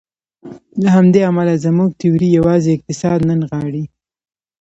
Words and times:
له 0.83 0.89
همدې 0.95 1.21
امله 1.29 1.53
زموږ 1.65 1.89
تیوري 1.99 2.27
یوازې 2.37 2.71
اقتصاد 2.75 3.19
نه 3.29 3.35
نغاړي. 3.41 3.83